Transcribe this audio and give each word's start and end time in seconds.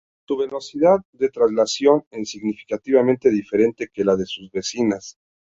Su 0.27 0.35
velocidad 0.35 0.97
de 1.13 1.29
traslación 1.29 2.05
en 2.09 2.25
significativamente 2.25 3.29
diferente 3.29 3.87
que 3.93 4.03
la 4.03 4.15
de 4.15 4.25
sus 4.25 4.49
vecinas. 4.51 5.19